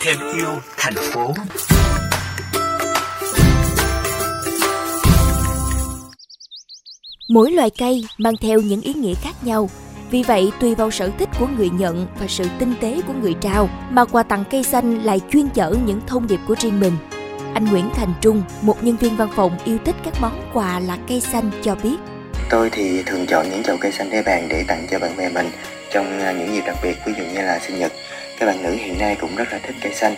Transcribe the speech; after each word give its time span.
thêm 0.00 0.18
yêu 0.34 0.48
thành 0.76 0.94
phố 0.94 1.34
Mỗi 7.28 7.52
loài 7.52 7.70
cây 7.78 8.04
mang 8.18 8.34
theo 8.40 8.60
những 8.60 8.80
ý 8.80 8.94
nghĩa 8.94 9.14
khác 9.14 9.34
nhau. 9.42 9.70
Vì 10.10 10.22
vậy, 10.22 10.52
tùy 10.60 10.74
vào 10.74 10.90
sở 10.90 11.10
thích 11.18 11.28
của 11.38 11.46
người 11.56 11.70
nhận 11.70 12.06
và 12.20 12.26
sự 12.28 12.44
tinh 12.58 12.74
tế 12.80 13.00
của 13.06 13.12
người 13.12 13.34
trao, 13.40 13.70
mà 13.90 14.04
quà 14.04 14.22
tặng 14.22 14.44
cây 14.50 14.62
xanh 14.62 15.02
lại 15.04 15.20
chuyên 15.30 15.48
chở 15.48 15.74
những 15.86 16.00
thông 16.06 16.26
điệp 16.26 16.40
của 16.48 16.54
riêng 16.60 16.80
mình. 16.80 16.96
Anh 17.54 17.64
Nguyễn 17.64 17.90
Thành 17.94 18.14
Trung, 18.20 18.42
một 18.62 18.84
nhân 18.84 18.96
viên 18.96 19.16
văn 19.16 19.28
phòng 19.36 19.58
yêu 19.64 19.78
thích 19.84 19.96
các 20.04 20.14
món 20.20 20.50
quà 20.52 20.80
là 20.80 20.98
cây 21.08 21.20
xanh 21.20 21.50
cho 21.62 21.74
biết. 21.74 21.96
Tôi 22.50 22.70
thì 22.70 23.02
thường 23.02 23.26
chọn 23.26 23.50
những 23.50 23.62
chậu 23.62 23.76
cây 23.80 23.92
xanh 23.92 24.10
để 24.10 24.22
bàn 24.26 24.46
để 24.50 24.64
tặng 24.68 24.86
cho 24.90 24.98
bạn 24.98 25.16
bè 25.16 25.28
mình 25.28 25.50
trong 25.94 26.20
à, 26.20 26.32
những 26.32 26.54
dịp 26.54 26.64
đặc 26.66 26.76
biệt, 26.82 26.96
ví 27.04 27.12
dụ 27.18 27.24
như 27.24 27.42
là 27.42 27.58
sinh 27.58 27.78
nhật. 27.78 27.92
Các 28.38 28.46
bạn 28.46 28.62
nữ 28.62 28.70
hiện 28.70 28.98
nay 28.98 29.16
cũng 29.20 29.36
rất 29.36 29.52
là 29.52 29.58
thích 29.62 29.76
cây 29.80 29.94
xanh. 29.94 30.14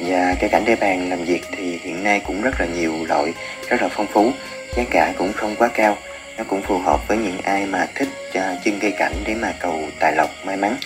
Và 0.00 0.34
cây 0.40 0.50
cảnh 0.50 0.62
để 0.66 0.76
bàn 0.76 1.10
làm 1.10 1.24
việc 1.24 1.42
thì 1.56 1.78
hiện 1.82 2.04
nay 2.04 2.20
cũng 2.26 2.42
rất 2.42 2.60
là 2.60 2.66
nhiều 2.66 2.92
loại, 3.08 3.32
rất 3.68 3.82
là 3.82 3.88
phong 3.88 4.06
phú, 4.06 4.32
giá 4.76 4.84
cả 4.90 5.12
cũng 5.18 5.32
không 5.32 5.56
quá 5.56 5.68
cao. 5.74 5.96
Nó 6.38 6.44
cũng 6.44 6.62
phù 6.62 6.78
hợp 6.78 7.08
với 7.08 7.18
những 7.18 7.38
ai 7.42 7.66
mà 7.66 7.86
thích 7.94 8.08
uh, 8.28 8.80
cây 8.80 8.92
cảnh 8.98 9.12
để 9.24 9.34
mà 9.34 9.54
cầu 9.58 9.82
tài 9.98 10.12
lộc 10.16 10.30
may 10.44 10.56
mắn. 10.56 10.76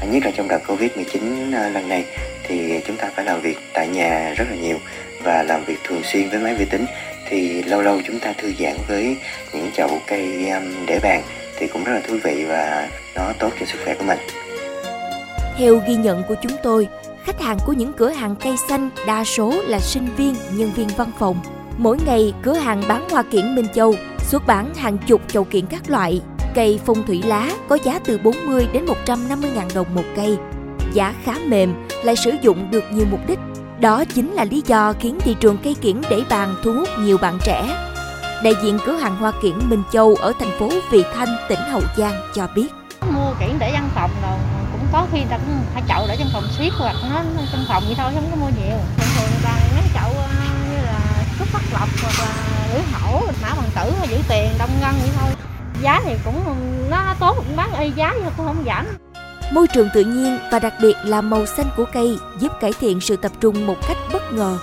À, 0.00 0.04
nhất 0.10 0.24
là 0.24 0.30
trong 0.36 0.48
đợt 0.48 0.60
covid 0.66 0.90
19 0.96 1.48
uh, 1.48 1.74
lần 1.74 1.88
này 1.88 2.04
thì 2.42 2.80
chúng 2.86 2.96
ta 2.96 3.10
phải 3.16 3.24
làm 3.24 3.40
việc 3.40 3.58
tại 3.72 3.88
nhà 3.88 4.34
rất 4.36 4.44
là 4.50 4.56
nhiều 4.56 4.78
và 5.22 5.42
làm 5.42 5.64
việc 5.64 5.78
thường 5.84 6.02
xuyên 6.04 6.28
với 6.28 6.38
máy 6.38 6.54
vi 6.54 6.64
tính. 6.64 6.86
Thì 7.28 7.62
lâu 7.62 7.82
lâu 7.82 8.00
chúng 8.06 8.18
ta 8.18 8.32
thư 8.32 8.52
giãn 8.58 8.76
với 8.88 9.16
những 9.52 9.70
chậu 9.72 10.00
cây 10.06 10.50
um, 10.50 10.86
để 10.86 10.98
bàn 11.02 11.22
thì 11.58 11.66
cũng 11.66 11.84
rất 11.84 11.92
là 11.92 12.00
thú 12.08 12.16
vị 12.24 12.44
và 12.48 12.88
nó 13.14 13.32
tốt 13.38 13.50
cho 13.60 13.66
sức 13.66 13.78
khỏe 13.84 13.94
của 13.94 14.04
mình 14.04 14.18
theo 15.58 15.80
ghi 15.88 15.94
nhận 15.94 16.22
của 16.28 16.34
chúng 16.42 16.52
tôi 16.62 16.88
khách 17.24 17.40
hàng 17.40 17.58
của 17.66 17.72
những 17.72 17.92
cửa 17.92 18.10
hàng 18.10 18.36
cây 18.36 18.56
xanh 18.68 18.90
đa 19.06 19.24
số 19.24 19.62
là 19.66 19.80
sinh 19.80 20.08
viên 20.16 20.34
nhân 20.52 20.70
viên 20.76 20.88
văn 20.96 21.10
phòng 21.18 21.40
Mỗi 21.78 21.98
ngày, 22.06 22.34
cửa 22.42 22.52
hàng 22.52 22.82
bán 22.88 23.08
hoa 23.10 23.22
kiển 23.22 23.54
Minh 23.54 23.66
Châu 23.74 23.94
xuất 24.18 24.46
bán 24.46 24.74
hàng 24.74 24.98
chục 25.06 25.20
chậu 25.28 25.44
kiển 25.44 25.66
các 25.66 25.90
loại. 25.90 26.20
Cây 26.54 26.80
phong 26.86 27.06
thủy 27.06 27.22
lá 27.26 27.50
có 27.68 27.78
giá 27.84 27.98
từ 28.04 28.18
40 28.18 28.66
đến 28.72 28.86
150 28.86 29.50
ngàn 29.54 29.68
đồng 29.74 29.94
một 29.94 30.04
cây. 30.16 30.36
Giá 30.92 31.14
khá 31.24 31.34
mềm, 31.46 31.74
lại 32.04 32.16
sử 32.16 32.30
dụng 32.42 32.70
được 32.70 32.84
nhiều 32.92 33.06
mục 33.10 33.20
đích. 33.26 33.38
Đó 33.80 34.04
chính 34.14 34.32
là 34.32 34.44
lý 34.44 34.62
do 34.66 34.92
khiến 35.00 35.18
thị 35.20 35.36
trường 35.40 35.58
cây 35.62 35.76
kiển 35.80 36.00
để 36.10 36.22
bàn 36.30 36.54
thu 36.62 36.72
hút 36.72 36.88
nhiều 36.98 37.18
bạn 37.18 37.38
trẻ. 37.44 37.64
Đại 38.42 38.54
diện 38.62 38.78
cửa 38.86 38.92
hàng 38.92 39.16
hoa 39.16 39.32
kiển 39.42 39.68
Minh 39.68 39.82
Châu 39.92 40.14
ở 40.20 40.32
thành 40.38 40.58
phố 40.58 40.68
Vị 40.90 41.04
Thanh, 41.14 41.36
tỉnh 41.48 41.60
Hậu 41.72 41.82
Giang 41.96 42.14
cho 42.34 42.48
biết. 42.54 42.68
Mua 43.10 43.34
kiển 43.40 43.58
để 43.58 43.70
văn 43.72 43.88
phòng 43.94 44.10
rồi 44.22 44.38
cũng 44.72 44.86
có 44.92 45.06
khi 45.12 45.20
ta 45.30 45.38
cũng 45.38 45.60
hai 45.74 45.82
chậu 45.88 46.06
để 46.08 46.16
trong 46.18 46.28
phòng 46.32 46.48
ship 46.52 46.78
hoặc 46.78 46.96
nó 47.10 47.22
trong 47.52 47.64
phòng 47.68 47.82
vậy 47.86 47.94
thôi, 47.98 48.12
không 48.14 48.30
có 48.30 48.36
mua 48.36 48.48
nhiều. 48.48 48.78
Thường 48.96 49.08
thường 49.16 49.30
ta 49.44 49.58
mấy 49.76 49.84
chậu 49.94 50.12
cúc 51.38 51.48
phát 51.48 51.62
lộc 51.72 51.88
hoặc 52.02 52.14
là 52.18 52.34
lưỡi 52.72 52.82
hổ 52.92 53.20
mã 53.42 53.54
bằng 53.54 53.70
tử 53.74 54.08
giữ 54.10 54.16
tiền 54.28 54.50
đông 54.58 54.70
ngân 54.80 54.94
vậy 55.00 55.10
thôi 55.20 55.30
giá 55.82 56.00
thì 56.04 56.14
cũng 56.24 56.42
nó 56.90 57.14
tốt 57.20 57.34
cũng 57.36 57.56
bán 57.56 57.74
y 57.80 57.90
giá 57.90 58.14
nhưng 58.16 58.32
cũng 58.36 58.46
không 58.46 58.64
giảm 58.66 58.86
Môi 59.52 59.66
trường 59.66 59.88
tự 59.94 60.04
nhiên 60.04 60.38
và 60.52 60.58
đặc 60.58 60.74
biệt 60.82 60.96
là 61.04 61.20
màu 61.20 61.46
xanh 61.46 61.66
của 61.76 61.84
cây 61.92 62.18
giúp 62.38 62.52
cải 62.60 62.72
thiện 62.80 63.00
sự 63.00 63.16
tập 63.16 63.32
trung 63.40 63.66
một 63.66 63.76
cách 63.88 63.96
bất 64.12 64.32
ngờ. 64.32 64.58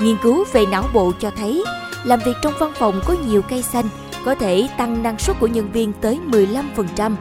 Nghiên 0.00 0.16
cứu 0.22 0.44
về 0.52 0.66
não 0.66 0.84
bộ 0.94 1.12
cho 1.20 1.30
thấy, 1.36 1.64
làm 2.06 2.20
việc 2.26 2.36
trong 2.42 2.52
văn 2.58 2.72
phòng 2.74 3.00
có 3.06 3.16
nhiều 3.26 3.42
cây 3.42 3.62
xanh 3.62 3.88
có 4.24 4.34
thể 4.34 4.68
tăng 4.78 5.02
năng 5.02 5.18
suất 5.18 5.36
của 5.40 5.46
nhân 5.46 5.72
viên 5.72 5.92
tới 5.92 6.18
15%. 6.26 7.14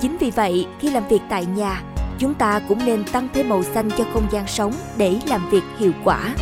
Chính 0.00 0.16
vì 0.16 0.30
vậy, 0.30 0.66
khi 0.80 0.90
làm 0.90 1.08
việc 1.08 1.20
tại 1.28 1.46
nhà, 1.56 1.82
chúng 2.18 2.34
ta 2.34 2.60
cũng 2.68 2.78
nên 2.86 3.04
tăng 3.04 3.28
thêm 3.34 3.48
màu 3.48 3.62
xanh 3.62 3.90
cho 3.98 4.04
không 4.12 4.26
gian 4.30 4.46
sống 4.46 4.72
để 4.96 5.20
làm 5.26 5.50
việc 5.50 5.62
hiệu 5.78 5.92
quả. 6.04 6.34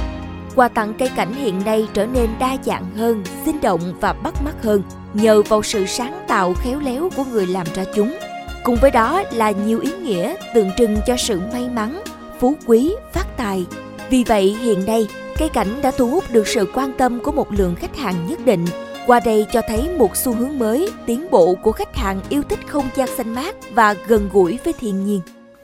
Quà 0.55 0.69
tặng 0.69 0.95
cây 0.99 1.11
cảnh 1.17 1.35
hiện 1.35 1.65
nay 1.65 1.87
trở 1.95 2.07
nên 2.07 2.29
đa 2.39 2.57
dạng 2.65 2.85
hơn, 2.97 3.25
sinh 3.45 3.61
động 3.61 3.81
và 4.01 4.13
bắt 4.13 4.43
mắt 4.45 4.55
hơn 4.63 4.83
nhờ 5.15 5.43
vào 5.43 5.63
sự 5.63 5.87
sáng 5.87 6.25
tạo 6.29 6.55
khéo 6.55 6.81
léo 6.81 7.11
của 7.17 7.25
người 7.25 7.47
làm 7.47 7.67
ra 7.75 7.85
chúng. 7.95 8.17
Cùng 8.65 8.77
với 8.81 8.91
đó 8.91 9.23
là 9.33 9.51
nhiều 9.51 9.81
ý 9.81 9.93
nghĩa 10.03 10.35
tượng 10.55 10.71
trưng 10.77 10.97
cho 11.07 11.17
sự 11.17 11.41
may 11.53 11.69
mắn, 11.69 12.03
phú 12.41 12.57
quý, 12.67 12.95
phát 13.13 13.37
tài. 13.37 13.67
Vì 14.11 14.25
vậy 14.25 14.57
hiện 14.63 14.87
nay, 14.87 15.09
cây 15.39 15.49
cảnh 15.49 15.83
đã 15.83 15.91
thu 15.91 16.11
hút 16.11 16.25
được 16.31 16.49
sự 16.49 16.67
quan 16.75 16.93
tâm 16.99 17.21
của 17.21 17.33
một 17.33 17.53
lượng 17.53 17.75
khách 17.75 17.97
hàng 17.97 18.27
nhất 18.29 18.39
định. 18.45 18.65
Qua 19.07 19.21
đây 19.25 19.47
cho 19.53 19.63
thấy 19.69 19.89
một 19.99 20.17
xu 20.17 20.33
hướng 20.33 20.59
mới, 20.59 20.91
tiến 21.07 21.31
bộ 21.31 21.55
của 21.63 21.73
khách 21.73 21.97
hàng 21.97 22.21
yêu 22.29 22.43
thích 22.49 22.59
không 22.67 22.89
gian 22.97 23.09
xanh 23.17 23.35
mát 23.35 23.55
và 23.75 23.95
gần 24.07 24.29
gũi 24.33 24.59
với 24.65 24.73
thiên 24.73 25.05
nhiên. 25.05 25.21